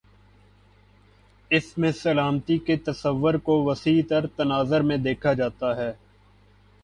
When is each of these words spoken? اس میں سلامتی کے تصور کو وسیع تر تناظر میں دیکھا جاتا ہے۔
اس 1.51 1.77
میں 1.77 1.91
سلامتی 1.91 2.57
کے 2.57 2.77
تصور 2.77 3.33
کو 3.33 3.61
وسیع 3.63 4.01
تر 4.09 4.27
تناظر 4.27 4.81
میں 4.81 4.97
دیکھا 4.97 5.33
جاتا 5.33 5.75
ہے۔ 5.75 5.91